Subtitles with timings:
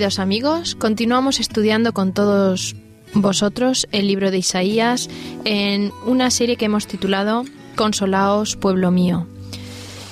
[0.00, 2.74] Queridos amigos, continuamos estudiando con todos
[3.12, 5.10] vosotros el libro de Isaías
[5.44, 7.44] en una serie que hemos titulado
[7.76, 9.26] Consolaos, pueblo mío.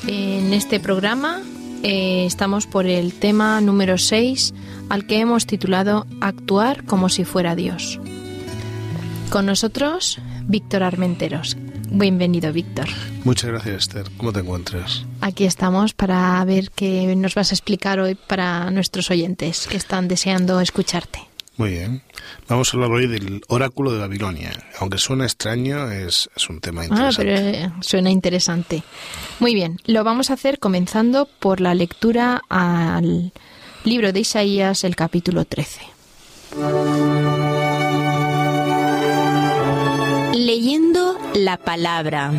[0.06, 1.41] En este programa
[1.83, 4.52] eh, estamos por el tema número 6
[4.91, 7.98] al que hemos titulado Actuar como si fuera Dios.
[9.30, 11.56] Con nosotros, Víctor Armenteros.
[11.91, 12.87] Bienvenido, Víctor.
[13.25, 14.06] Muchas gracias, Esther.
[14.17, 15.05] ¿Cómo te encuentras?
[15.20, 20.08] Aquí estamos para ver qué nos vas a explicar hoy para nuestros oyentes que están
[20.08, 21.20] deseando escucharte.
[21.56, 22.03] Muy bien.
[22.47, 24.53] Vamos a hablar hoy del oráculo de Babilonia.
[24.78, 27.14] Aunque suena extraño, es, es un tema interesante.
[27.14, 28.84] Ah, pero eh, suena interesante.
[29.41, 33.33] Muy bien, lo vamos a hacer comenzando por la lectura al
[33.84, 35.80] libro de Isaías, el capítulo 13.
[40.48, 42.32] Leyendo la palabra.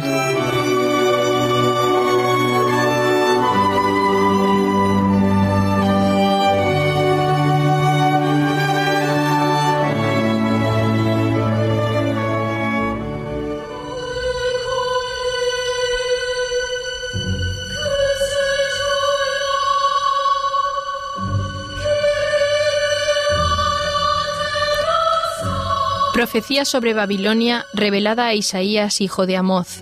[26.32, 29.82] Profecía sobre Babilonia revelada a Isaías, hijo de Amoz.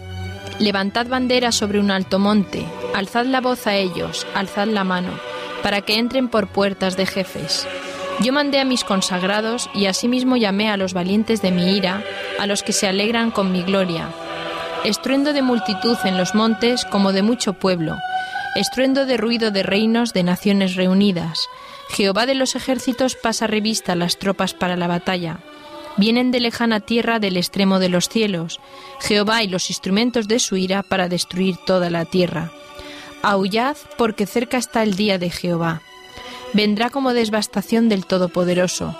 [0.60, 5.12] Levantad bandera sobre un alto monte, alzad la voz a ellos, alzad la mano,
[5.62, 7.68] para que entren por puertas de jefes.
[8.22, 12.02] Yo mandé a mis consagrados y asimismo llamé a los valientes de mi ira,
[12.40, 14.08] a los que se alegran con mi gloria.
[14.86, 17.98] Estruendo de multitud en los montes como de mucho pueblo,
[18.56, 21.42] estruendo de ruido de reinos de naciones reunidas.
[21.90, 25.40] Jehová de los ejércitos pasa revista a las tropas para la batalla.
[25.98, 28.60] Vienen de lejana tierra del extremo de los cielos,
[29.00, 32.52] Jehová y los instrumentos de su ira para destruir toda la tierra.
[33.24, 35.82] Aullad, porque cerca está el día de Jehová.
[36.54, 38.96] Vendrá como devastación del Todopoderoso.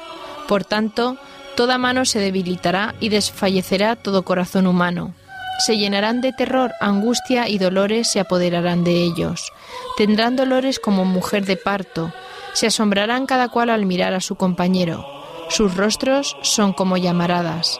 [0.48, 1.18] Por tanto,
[1.56, 5.14] toda mano se debilitará y desfallecerá todo corazón humano.
[5.60, 9.54] Se llenarán de terror, angustia y dolores se apoderarán de ellos.
[9.98, 12.12] Tendrán dolores como mujer de parto.
[12.54, 15.17] Se asombrarán cada cual al mirar a su compañero
[15.50, 17.80] sus rostros son como llamaradas.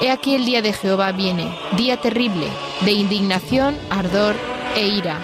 [0.00, 2.48] He aquí el día de Jehová viene, día terrible,
[2.82, 4.34] de indignación, ardor
[4.74, 5.18] e ira.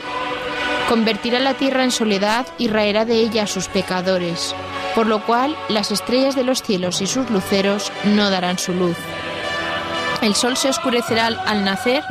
[0.89, 4.55] Convertirá la tierra en soledad y raerá de ella a sus pecadores,
[4.95, 8.97] por lo cual las estrellas de los cielos y sus luceros no darán su luz.
[10.23, 12.03] El sol se oscurecerá al nacer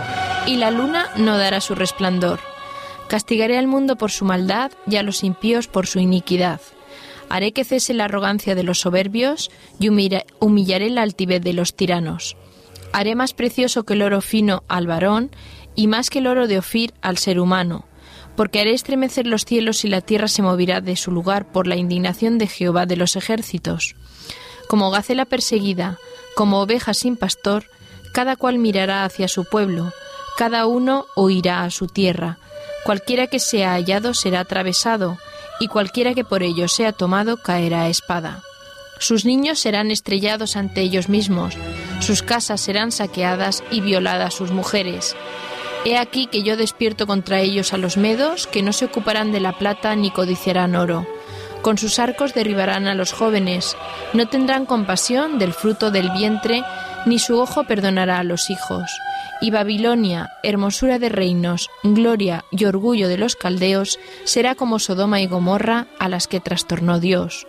[0.46, 2.40] y la luna no dará su resplandor.
[3.08, 6.62] Castigaré al mundo por su maldad y a los impíos por su iniquidad
[7.32, 12.36] Haré que cese la arrogancia de los soberbios y humillaré la altivez de los tiranos.
[12.92, 15.32] Haré más precioso que el oro fino al varón
[15.74, 17.86] y más que el oro de Ofir al ser humano,
[18.36, 21.78] porque haré estremecer los cielos y la tierra se moverá de su lugar por la
[21.78, 23.96] indignación de Jehová de los ejércitos.
[24.68, 26.00] Como gacela perseguida,
[26.36, 27.64] como oveja sin pastor,
[28.14, 29.94] cada cual mirará hacia su pueblo,
[30.38, 32.40] cada uno huirá a su tierra,
[32.84, 35.18] cualquiera que sea hallado será atravesado,
[35.62, 38.42] y cualquiera que por ello sea tomado caerá a espada.
[38.98, 41.56] Sus niños serán estrellados ante ellos mismos,
[42.00, 45.16] sus casas serán saqueadas y violadas sus mujeres.
[45.86, 49.40] He aquí que yo despierto contra ellos a los medos, que no se ocuparán de
[49.40, 51.06] la plata ni codiciarán oro.
[51.62, 53.78] Con sus arcos derribarán a los jóvenes,
[54.14, 56.64] no tendrán compasión del fruto del vientre,
[57.06, 58.92] ni su ojo perdonará a los hijos
[59.42, 65.26] y Babilonia, hermosura de reinos, gloria y orgullo de los caldeos, será como Sodoma y
[65.26, 67.48] Gomorra a las que trastornó Dios.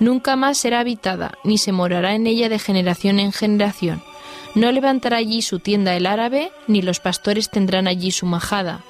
[0.00, 4.02] Nunca más será habitada, ni se morará en ella de generación en generación.
[4.54, 8.80] No levantará allí su tienda el árabe, ni los pastores tendrán allí su majada,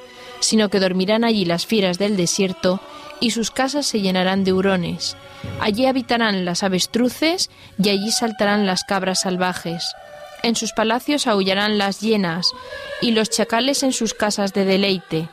[0.41, 2.81] sino que dormirán allí las fieras del desierto,
[3.21, 5.17] y sus casas se llenarán de hurones.
[5.61, 7.51] Allí habitarán las avestruces,
[7.83, 9.85] y allí saltarán las cabras salvajes.
[10.43, 12.52] En sus palacios aullarán las hienas
[13.00, 15.29] y los chacales en sus casas de deleite.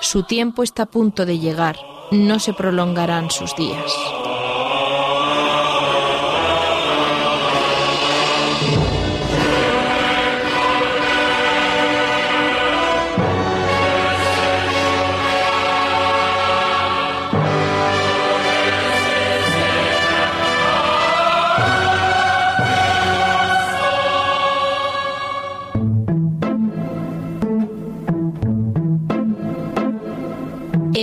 [0.00, 1.76] Su tiempo está a punto de llegar,
[2.10, 3.92] no se prolongarán sus días.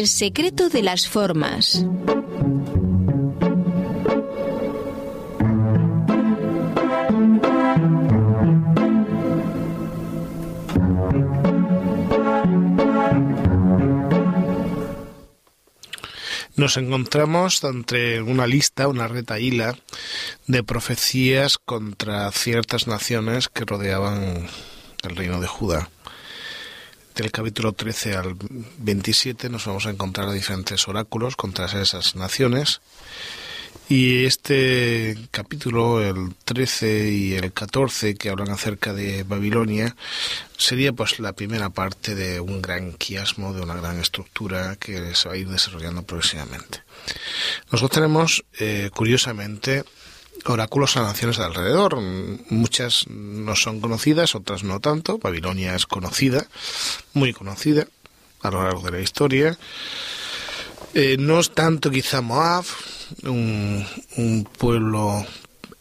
[0.06, 1.84] El secreto de las formas.
[16.56, 19.76] nos encontramos entre una lista, una retaíla
[20.46, 24.48] de profecías contra ciertas naciones que rodeaban
[25.02, 25.90] el reino de Judá.
[27.16, 28.36] Del capítulo 13 al
[28.80, 32.82] 27 nos vamos a encontrar diferentes oráculos contra esas naciones
[33.88, 39.96] y este capítulo, el 13 y el 14, que hablan acerca de Babilonia,
[40.58, 45.30] sería pues la primera parte de un gran quiasmo, de una gran estructura que se
[45.30, 46.82] va a ir desarrollando progresivamente.
[47.72, 49.84] Nosotros tenemos, eh, curiosamente,
[50.46, 52.00] oráculos a naciones de alrededor.
[52.50, 55.18] Muchas no son conocidas, otras no tanto.
[55.18, 56.48] Babilonia es conocida,
[57.14, 57.88] muy conocida
[58.42, 59.58] a lo largo de la historia.
[60.94, 62.66] Eh, no es tanto quizá Moab,
[63.24, 65.26] un, pueblo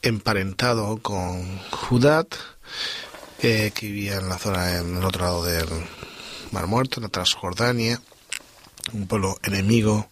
[0.03, 2.35] emparentado con Judat,
[3.41, 5.69] que vivía en la zona en el otro lado del
[6.51, 8.01] Mar Muerto, en la Transjordania,
[8.93, 10.09] un pueblo enemigo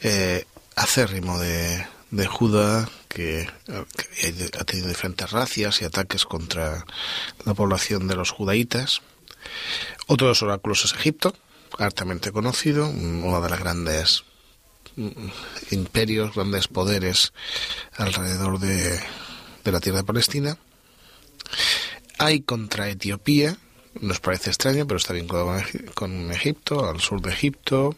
[0.00, 0.44] eh,
[0.74, 3.48] acérrimo de, de Judá que,
[4.58, 6.84] ha tenido diferentes racias y ataques contra
[7.44, 9.02] la población de los judaítas.
[10.06, 11.34] Otro de los oráculos es Egipto,
[11.78, 14.24] hartamente conocido, uno de las grandes
[15.70, 17.32] imperios, grandes poderes
[17.96, 19.00] alrededor de,
[19.64, 20.58] la tierra de Palestina.
[22.18, 23.56] Hay contra Etiopía,
[24.00, 25.62] nos parece extraño, pero está vinculado
[25.94, 27.96] con Egipto, al sur de Egipto.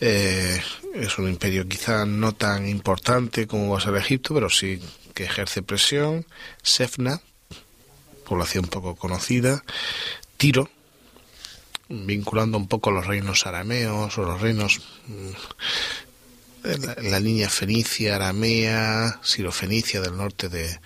[0.00, 0.60] Eh,
[0.94, 4.80] es un imperio quizá no tan importante como va a ser Egipto, pero sí
[5.14, 6.26] que ejerce presión.
[6.62, 7.20] Sefna,
[8.24, 9.62] población poco conocida.
[10.36, 10.68] Tiro,
[11.88, 15.30] vinculando un poco los reinos arameos o los reinos mm,
[17.02, 20.80] la, línea fenicia, aramea, sirofenicia del norte de,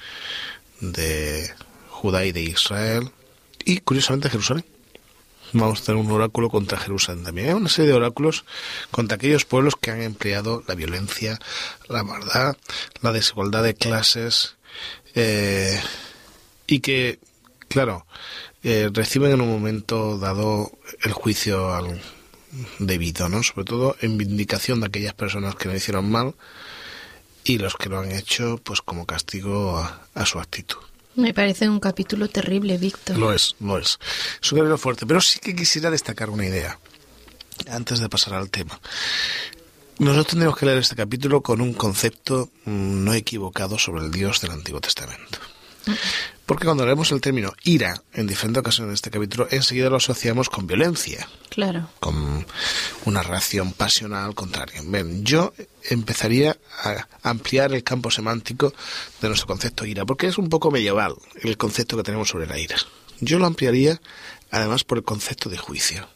[0.80, 1.50] de
[1.88, 3.10] Judá y de Israel.
[3.64, 4.64] Y curiosamente Jerusalén.
[5.52, 7.48] Vamos a tener un oráculo contra Jerusalén también.
[7.48, 8.44] Hay una serie de oráculos
[8.90, 11.38] contra aquellos pueblos que han empleado la violencia,
[11.88, 12.56] la maldad,
[13.00, 14.56] la desigualdad de clases
[15.14, 15.80] eh,
[16.66, 17.18] y que,
[17.68, 18.06] claro,
[18.62, 20.70] eh, reciben en un momento dado
[21.02, 22.00] el juicio al,
[22.78, 23.42] debido, ¿no?
[23.42, 26.34] Sobre todo en vindicación de aquellas personas que no hicieron mal
[27.44, 30.78] y los que lo han hecho, pues como castigo a, su actitud.
[31.16, 33.18] Me parece un capítulo terrible, Víctor.
[33.18, 33.98] Lo es, lo es.
[34.42, 36.78] Es un capítulo fuerte, pero sí que quisiera destacar una idea
[37.68, 38.80] antes de pasar al tema.
[39.98, 44.40] Nosotros tendríamos que leer este capítulo con un concepto mm, no equivocado sobre el Dios
[44.40, 45.38] del Antiguo Testamento.
[46.46, 50.48] Porque cuando leemos el término ira en diferentes ocasiones en este capítulo, enseguida lo asociamos
[50.48, 51.28] con violencia.
[51.48, 51.88] Claro.
[52.00, 52.46] Con
[53.04, 54.80] una reacción pasional contraria.
[54.84, 55.52] Ven, yo
[55.88, 58.72] empezaría a ampliar el campo semántico
[59.20, 62.58] de nuestro concepto ira, porque es un poco medieval el concepto que tenemos sobre la
[62.58, 62.76] ira.
[63.20, 64.00] Yo lo ampliaría
[64.50, 66.08] además por el concepto de juicio.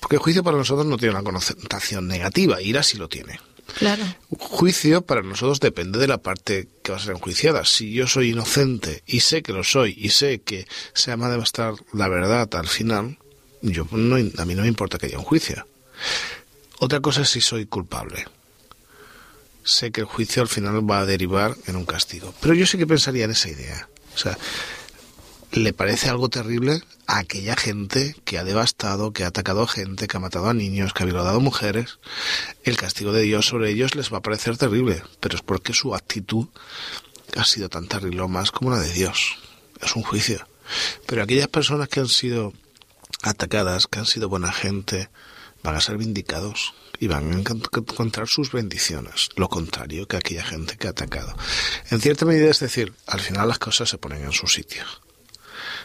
[0.00, 3.40] Porque el juicio para nosotros no tiene una connotación negativa, ira sí lo tiene.
[3.76, 4.02] Claro.
[4.30, 7.64] Juicio para nosotros depende de la parte que va a ser enjuiciada.
[7.64, 11.30] Si yo soy inocente y sé que lo soy y sé que se llama a
[11.30, 13.18] demostrar la verdad al final,
[13.60, 15.66] yo no, a mí no me importa que haya un juicio.
[16.78, 18.26] Otra cosa es si soy culpable.
[19.68, 22.32] Sé que el juicio al final va a derivar en un castigo.
[22.40, 23.86] Pero yo sí que pensaría en esa idea.
[24.14, 24.38] O sea,
[25.52, 30.08] le parece algo terrible a aquella gente que ha devastado, que ha atacado a gente,
[30.08, 31.98] que ha matado a niños, que ha violado a mujeres.
[32.64, 35.94] El castigo de Dios sobre ellos les va a parecer terrible, pero es porque su
[35.94, 36.46] actitud
[37.36, 39.36] ha sido tan terrible o más como la de Dios.
[39.82, 40.48] Es un juicio.
[41.04, 42.54] Pero aquellas personas que han sido
[43.22, 45.10] atacadas, que han sido buena gente,
[45.62, 50.76] van a ser vindicados y van a encontrar sus bendiciones, lo contrario que aquella gente
[50.76, 51.36] que ha atacado.
[51.90, 54.84] En cierta medida es decir, al final las cosas se ponen en su sitio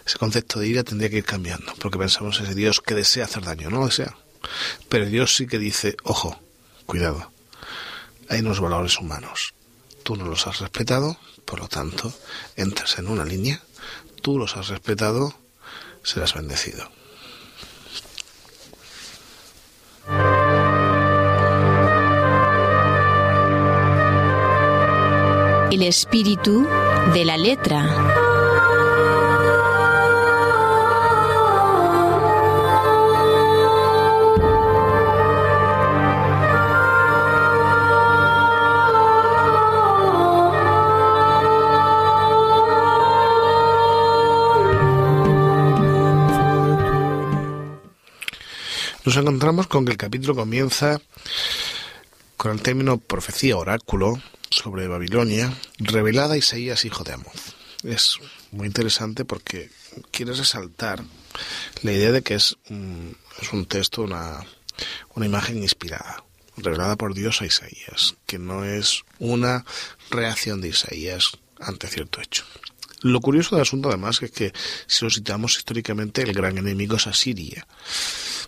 [0.05, 3.25] ese concepto de ira tendría que ir cambiando, porque pensamos en ese Dios que desea
[3.25, 4.15] hacer daño, no lo desea.
[4.89, 6.39] Pero Dios sí que dice, ojo,
[6.85, 7.31] cuidado,
[8.29, 9.53] hay unos valores humanos.
[10.03, 12.13] Tú no los has respetado, por lo tanto,
[12.57, 13.61] entras en una línea,
[14.21, 15.33] tú los has respetado,
[16.03, 16.89] serás bendecido.
[25.73, 26.67] el espíritu
[27.15, 27.89] de la letra.
[49.05, 51.01] nos encontramos con que el capítulo comienza
[52.37, 54.19] con el término profecía oráculo,
[54.53, 57.55] sobre Babilonia, revelada Isaías, hijo de Amoz.
[57.83, 58.19] Es
[58.51, 59.69] muy interesante porque
[60.11, 61.03] quiere resaltar
[61.81, 64.45] la idea de que es un, es un texto, una,
[65.15, 66.23] una imagen inspirada,
[66.55, 69.65] revelada por Dios a Isaías, que no es una
[70.11, 72.45] reacción de Isaías ante cierto hecho.
[73.01, 74.53] Lo curioso del asunto, además, es que
[74.87, 77.67] si lo citamos históricamente, el gran enemigo es Asiria.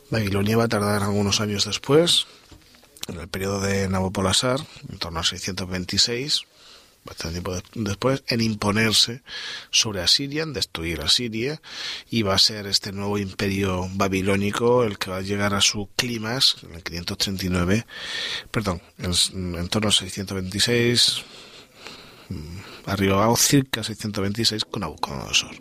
[0.09, 2.25] Babilonia va a tardar algunos años después,
[3.07, 4.59] en el periodo de Nabopolassar,
[4.89, 6.41] en torno a 626,
[7.05, 9.21] bastante tiempo después, en imponerse
[9.69, 11.62] sobre Asiria, en destruir Asiria,
[12.09, 15.88] y va a ser este nuevo imperio babilónico el que va a llegar a su
[15.95, 17.85] clímax en el 539,
[18.50, 21.24] perdón, en, torno a 626,
[22.88, 25.55] arriba cerca 626 con Nabucodonosor,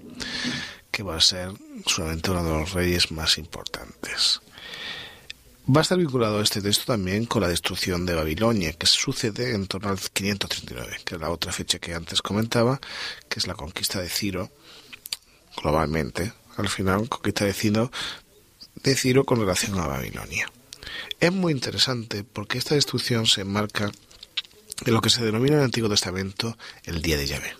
[0.91, 1.53] que va a ser
[1.85, 4.41] solamente uno de los reyes más importantes.
[5.67, 9.67] Va a estar vinculado este texto también con la destrucción de Babilonia, que sucede en
[9.67, 12.79] torno al 539, que es la otra fecha que antes comentaba,
[13.31, 14.51] que es la conquista de Ciro,
[15.57, 17.91] globalmente, al final, conquista de Ciro,
[18.83, 20.53] de Ciro con relación a Babilonia.
[21.19, 23.91] Es muy interesante porque esta destrucción se enmarca
[24.85, 27.55] de lo que se denomina en el Antiguo Testamento el Día de Yahvé.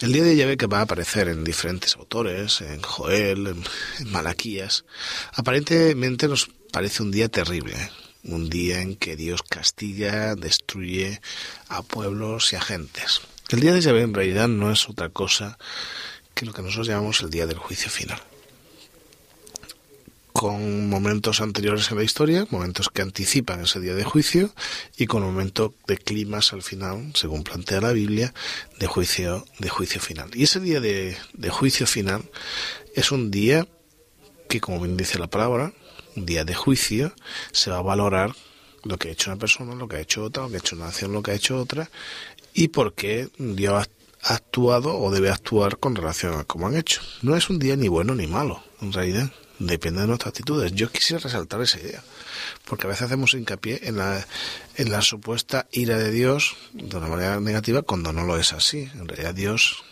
[0.00, 4.86] El Día de Yahvé que va a aparecer en diferentes autores, en Joel, en, Malaquías,
[5.34, 7.76] aparentemente nos parece un día terrible,
[8.24, 11.20] un día en que Dios castiga, destruye
[11.68, 13.20] a pueblos y a gentes.
[13.50, 15.56] El Día de Yahvé en realidad no es otra cosa
[16.34, 18.20] que lo que nosotros llamamos el Día del Juicio Final
[20.32, 24.52] con momentos anteriores en la historia, momentos que anticipan ese día de juicio,
[24.96, 28.34] y con un momento de climas al final, según plantea la Biblia,
[28.80, 30.30] de juicio, de juicio final.
[30.34, 32.28] Y ese día de, de juicio final
[32.96, 33.68] es un día
[34.48, 35.72] que, como bien dice la palabra,
[36.16, 37.14] un día de juicio,
[37.52, 38.34] se va a valorar
[38.84, 40.76] lo que ha hecho una persona, lo que ha hecho otra, lo que ha hecho
[40.76, 41.90] una nación, lo que ha hecho otra,
[42.52, 43.88] y por qué Dios
[44.22, 47.00] ha actuado o debe actuar con relación a cómo han hecho.
[47.22, 50.72] No es un día ni bueno ni malo, en realidad depende de nuestras actitudes.
[50.72, 52.02] Yo quisiera resaltar esa idea,
[52.64, 54.26] porque a veces hacemos hincapié en la,
[54.76, 58.90] en la supuesta ira de Dios de una manera negativa cuando no lo es así.
[58.94, 59.84] En realidad Dios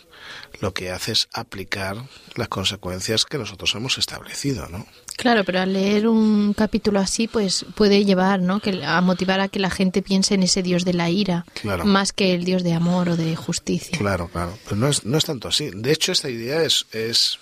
[0.59, 1.97] lo que hace es aplicar
[2.35, 4.85] las consecuencias que nosotros hemos establecido, ¿no?
[5.17, 8.59] Claro, pero al leer un capítulo así, pues puede llevar, ¿no?
[8.59, 11.45] Que a motivar a que la gente piense en ese Dios de la ira,
[11.83, 13.97] más que el Dios de amor o de justicia.
[13.97, 14.57] Claro, claro.
[14.63, 15.69] Pero no es, no es tanto así.
[15.73, 17.39] De hecho, esta idea es, es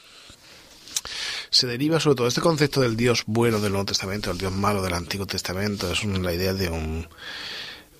[1.49, 4.81] se deriva sobre todo este concepto del Dios bueno del Nuevo Testamento, el Dios malo
[4.81, 5.91] del Antiguo Testamento.
[5.91, 7.07] Es la idea de un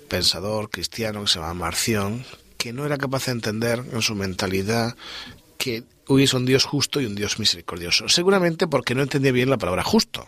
[0.08, 2.26] pensador cristiano que se llama Marción,
[2.62, 4.96] que no era capaz de entender en su mentalidad
[5.58, 8.08] que hubiese un Dios justo y un Dios misericordioso.
[8.08, 10.28] Seguramente porque no entendía bien la palabra justo,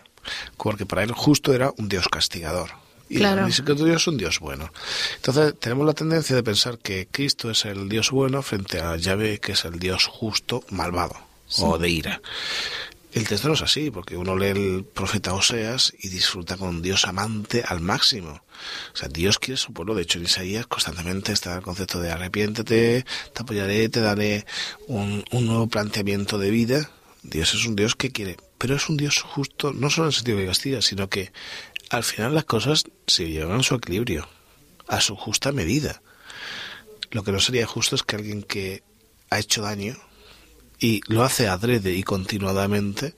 [0.56, 2.70] porque para él justo era un Dios castigador.
[3.08, 3.42] Y claro.
[3.42, 4.72] el misericordioso es un Dios bueno.
[5.14, 9.38] Entonces tenemos la tendencia de pensar que Cristo es el Dios bueno frente a Yahvé,
[9.38, 11.14] que es el Dios justo malvado
[11.58, 12.20] o de ira.
[13.14, 17.04] El texto no es así, porque uno lee el profeta Oseas y disfruta con Dios
[17.04, 18.42] amante al máximo.
[18.92, 19.94] O sea, Dios quiere su pueblo.
[19.94, 24.44] De hecho, en Isaías constantemente está el concepto de arrepiéntete, te apoyaré, te daré
[24.88, 26.90] un, nuevo planteamiento de vida.
[27.22, 30.14] Dios es un Dios que quiere, pero es un Dios justo, no solo en el
[30.14, 31.32] sentido de castiga, sino que
[31.90, 34.28] al final las cosas se llevan a su equilibrio,
[34.88, 36.02] a su justa medida.
[37.12, 38.82] Lo que no sería justo es que alguien que
[39.30, 39.96] ha hecho daño,
[40.84, 43.14] y lo hace adrede y continuadamente,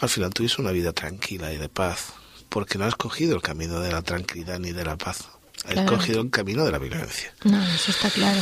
[0.00, 2.14] al final tuviese una vida tranquila y de paz,
[2.48, 5.28] porque no ha escogido el camino de la tranquilidad ni de la paz,
[5.66, 7.34] ha escogido el camino de la violencia.
[7.44, 8.40] No, eso está claro.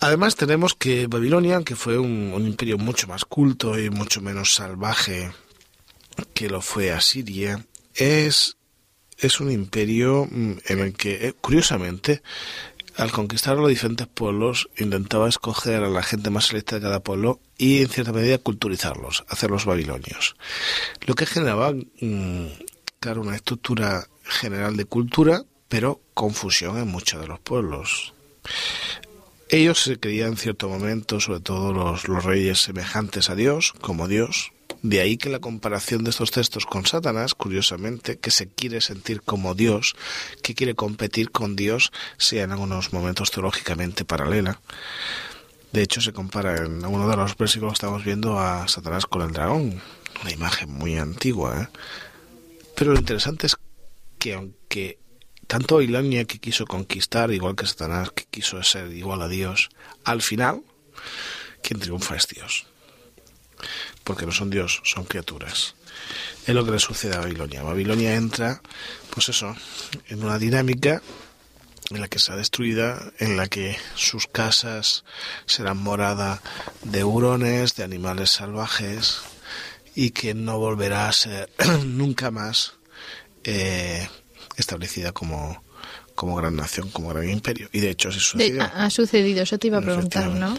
[0.00, 5.32] Además tenemos que Babilonia, que fue un, imperio mucho más culto y mucho menos salvaje
[6.34, 7.64] que lo fue Asiria,
[7.94, 8.58] es,
[9.16, 12.22] es un imperio mm, en el que, eh, curiosamente,
[12.96, 17.40] al conquistar los diferentes pueblos, intentaba escoger a la gente más selecta de cada pueblo
[17.58, 20.36] y, en cierta medida, culturizarlos, hacerlos babilonios.
[21.06, 22.46] Lo que generaba, mm,
[23.00, 28.14] claro, una estructura general de cultura, pero confusión en muchos de los pueblos.
[29.48, 34.08] Ellos se creían en cierto momento, sobre todo los, los reyes semejantes a Dios, como
[34.08, 38.80] Dios, de ahí que la comparación de estos textos con Satanás, curiosamente, que se quiere
[38.80, 39.94] sentir como Dios,
[40.42, 44.60] que quiere competir con Dios, sea en algunos momentos teológicamente paralela.
[45.72, 49.22] De hecho, se compara en uno de los versículos que estamos viendo a Satanás con
[49.22, 49.80] el dragón,
[50.20, 51.62] una imagen muy antigua.
[51.62, 51.78] ¿eh?
[52.74, 53.56] Pero lo interesante es
[54.18, 54.98] que aunque
[55.46, 59.70] tanto Babilonia que quiso conquistar, igual que Satanás que quiso ser igual a Dios,
[60.04, 60.62] al final,
[61.62, 62.66] quien triunfa es Dios.
[64.04, 65.74] Porque no son Dios, son criaturas.
[66.46, 67.62] Es lo que le sucede a Babilonia.
[67.62, 68.60] Babilonia entra,
[69.10, 69.54] pues eso,
[70.08, 71.02] en una dinámica
[71.90, 75.04] en la que está destruida, en la que sus casas
[75.46, 76.40] serán morada
[76.82, 79.20] de hurones, de animales salvajes,
[79.94, 81.50] y que no volverá a ser
[81.84, 82.74] nunca más
[83.44, 84.08] eh,
[84.56, 85.62] establecida como,
[86.22, 87.68] como gran nación, como gran imperio.
[87.72, 88.62] Y de hecho así sucedió.
[88.62, 90.56] ha, sucedido, eso te iba a preguntar, ¿no?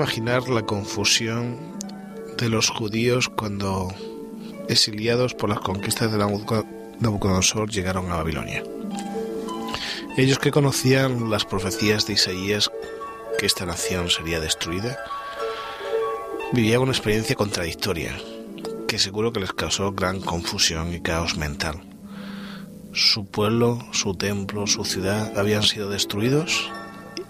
[0.00, 1.58] Imaginar la confusión
[2.38, 3.92] de los judíos cuando,
[4.66, 8.62] exiliados por las conquistas de Nabucodonosor, llegaron a Babilonia.
[10.16, 12.70] Ellos que conocían las profecías de Isaías
[13.38, 14.96] que esta nación sería destruida,
[16.54, 18.16] vivían una experiencia contradictoria
[18.88, 21.82] que seguro que les causó gran confusión y caos mental.
[22.94, 26.72] Su pueblo, su templo, su ciudad habían sido destruidos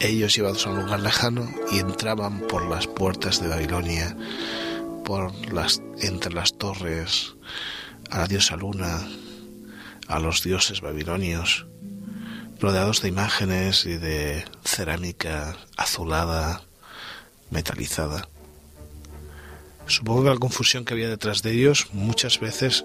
[0.00, 4.16] ellos llevados a un lugar lejano y entraban por las puertas de Babilonia,
[5.04, 7.34] por las, entre las torres,
[8.10, 9.06] a la diosa luna,
[10.08, 11.66] a los dioses babilonios,
[12.58, 16.62] rodeados de imágenes y de cerámica azulada,
[17.50, 18.26] metalizada.
[19.86, 22.84] Supongo que la confusión que había detrás de ellos muchas veces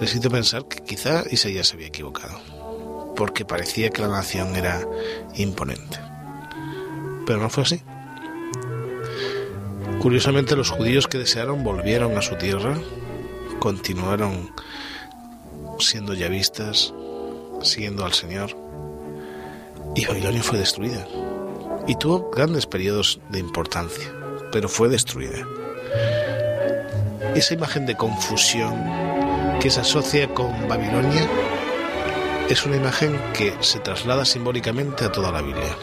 [0.00, 2.40] les hizo pensar que quizá Isaías se había equivocado,
[3.16, 4.84] porque parecía que la nación era
[5.36, 6.11] imponente
[7.26, 7.82] pero no fue así.
[10.00, 12.76] Curiosamente los judíos que desearon volvieron a su tierra,
[13.60, 14.50] continuaron
[15.78, 16.92] siendo yavistas,
[17.62, 18.56] siguiendo al Señor,
[19.94, 21.06] y Babilonia fue destruida.
[21.86, 24.12] Y tuvo grandes periodos de importancia,
[24.50, 25.46] pero fue destruida.
[27.34, 28.74] Esa imagen de confusión
[29.60, 31.28] que se asocia con Babilonia
[32.48, 35.76] es una imagen que se traslada simbólicamente a toda la Biblia.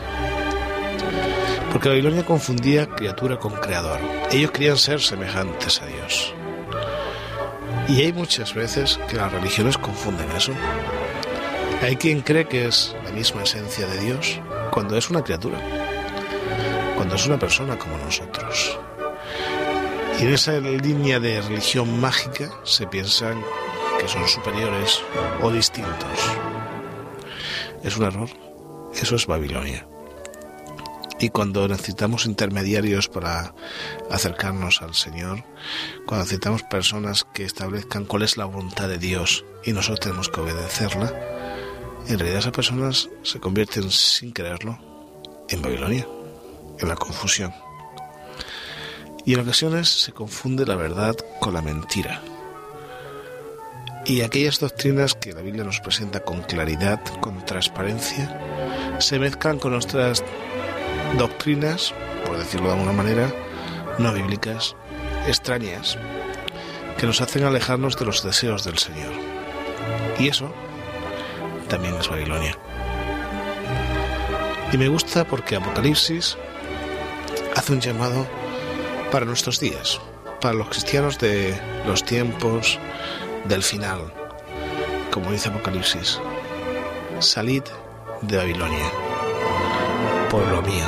[1.72, 4.00] Porque Babilonia confundía criatura con creador.
[4.32, 6.34] Ellos querían ser semejantes a Dios.
[7.88, 10.54] Y hay muchas veces que las religiones confunden eso.
[11.82, 14.40] Hay quien cree que es la misma esencia de Dios
[14.72, 15.60] cuando es una criatura,
[16.96, 18.78] cuando es una persona como nosotros.
[20.20, 23.42] Y en esa línea de religión mágica se piensan
[24.00, 25.02] que son superiores
[25.42, 26.20] o distintos.
[27.84, 28.30] Es un error.
[28.94, 29.88] Eso es Babilonia.
[31.20, 33.54] Y cuando necesitamos intermediarios para
[34.10, 35.44] acercarnos al Señor,
[36.06, 40.40] cuando necesitamos personas que establezcan cuál es la voluntad de Dios y nosotros tenemos que
[40.40, 41.14] obedecerla,
[42.08, 44.80] en realidad esas personas se convierten sin quererlo
[45.50, 46.08] en Babilonia,
[46.80, 47.54] en la confusión.
[49.26, 52.22] Y en ocasiones se confunde la verdad con la mentira.
[54.06, 59.74] Y aquellas doctrinas que la Biblia nos presenta con claridad, con transparencia, se mezclan con
[59.74, 60.24] nuestras
[61.18, 61.94] doctrinas,
[62.26, 63.32] por decirlo de alguna manera,
[63.98, 64.76] no bíblicas,
[65.28, 65.98] extrañas,
[66.98, 69.12] que nos hacen alejarnos de los deseos del Señor.
[70.18, 70.54] Y eso
[71.68, 72.58] también es Babilonia.
[74.72, 76.38] Y me gusta porque Apocalipsis
[77.56, 78.28] hace un llamado
[79.12, 80.00] para nuestros días,
[80.42, 82.78] para los cristianos de los tiempos
[83.46, 84.14] del final.
[85.12, 86.20] Como dice Apocalipsis,
[87.20, 87.64] salid
[88.22, 88.92] de Babilonia,
[90.30, 90.86] pueblo mío.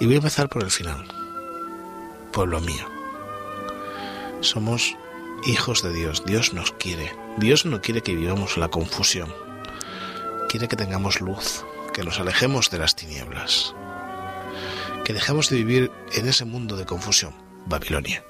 [0.00, 1.06] Y voy a empezar por el final,
[2.32, 2.84] pueblo mío.
[4.40, 4.96] Somos
[5.46, 9.32] hijos de Dios, Dios nos quiere, Dios no quiere que vivamos la confusión,
[10.48, 13.76] quiere que tengamos luz, que nos alejemos de las tinieblas,
[15.04, 17.32] que dejemos de vivir en ese mundo de confusión,
[17.66, 18.24] Babilonia.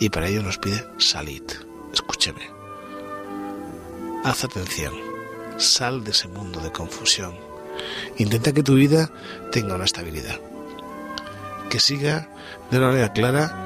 [0.00, 1.44] Y para ello nos pide salid,
[1.92, 2.50] escúcheme,
[4.24, 4.92] haz atención,
[5.56, 7.53] sal de ese mundo de confusión,
[8.18, 9.10] intenta que tu vida
[9.52, 10.40] tenga una estabilidad,
[11.70, 12.28] que siga
[12.70, 13.64] de una manera clara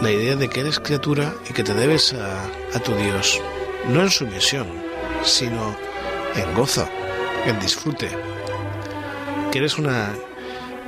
[0.00, 3.40] la idea de que eres criatura y que te debes a, tu Dios,
[3.88, 4.66] no en sumisión,
[5.22, 5.76] sino
[6.34, 6.88] en gozo,
[7.46, 8.10] en disfrute,
[9.50, 10.14] que eres una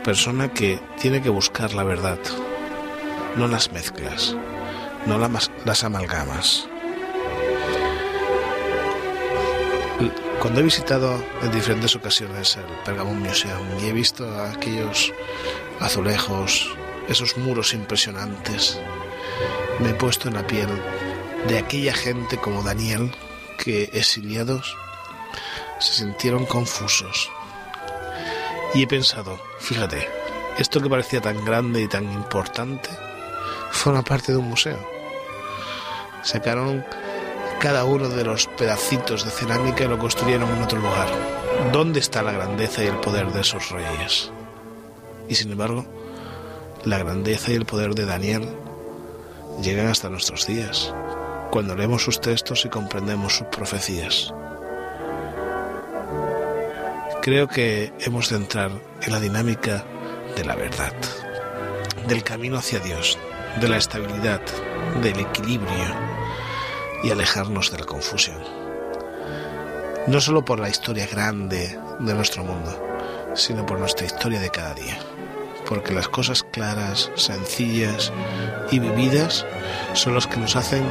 [0.03, 2.19] persona que tiene que buscar la verdad,
[3.37, 4.37] no las mezclas,
[5.07, 5.19] no
[5.65, 6.69] las amalgamas.
[10.45, 15.11] Cuando he visitado en diferentes ocasiones el Pergamon Museum y he visto aquellos
[15.81, 16.77] azulejos,
[17.09, 18.79] esos muros impresionantes,
[19.81, 20.69] me he puesto en la piel
[21.49, 23.11] de aquella gente como Daniel
[23.57, 24.77] que exiliados
[25.81, 27.31] se sintieron confusos,
[28.75, 30.07] y he pensado, fíjate,
[30.59, 32.91] esto que parecía tan grande y tan importante
[33.71, 34.79] forma parte de un museo.
[36.23, 36.85] Sacaron
[37.61, 41.09] cada uno de los pedacitos de cerámica lo construyeron en otro lugar.
[41.73, 44.31] ¿Dónde está la grandeza y el poder de esos reyes?
[45.29, 45.87] Y sin embargo,
[46.85, 48.49] la grandeza y el poder de Daniel
[49.63, 50.93] llegan hasta nuestros días,
[51.51, 54.35] cuando leemos sus textos y comprendemos sus profecías
[57.25, 59.83] creo que hemos de entrar en la dinámica
[60.37, 60.93] de la verdad,
[62.07, 63.19] del camino hacia Dios,
[63.63, 64.43] de la estabilidad,
[65.01, 65.95] del equilibrio
[67.05, 68.43] y alejarnos de la confusión.
[70.07, 72.83] No solo por la historia grande de nuestro mundo,
[73.35, 74.99] sino por nuestra historia de cada día.
[75.69, 78.13] Porque las cosas claras, sencillas
[78.71, 79.47] y vividas
[79.93, 80.85] son las que nos hacen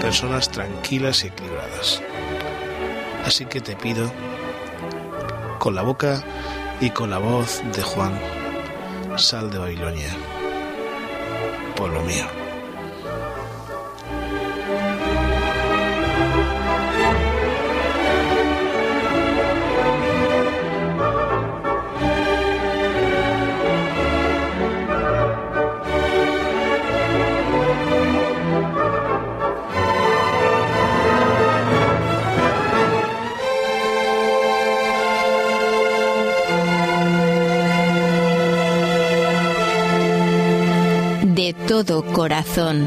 [0.00, 2.00] personas tranquilas y equilibradas.
[3.24, 4.10] Así que te pido
[5.58, 6.22] con la boca
[6.80, 8.18] y con la voz de Juan,
[9.16, 10.10] sal de Babilonia,
[11.76, 12.39] pueblo mío.
[41.84, 42.86] Todo corazón.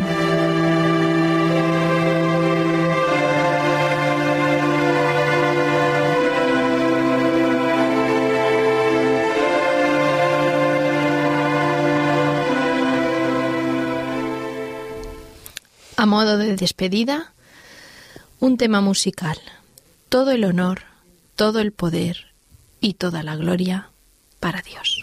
[15.97, 17.33] A modo de despedida,
[18.39, 19.37] un tema musical.
[20.09, 20.81] Todo el honor,
[21.35, 22.27] todo el poder
[22.79, 23.89] y toda la gloria
[24.39, 25.02] para Dios.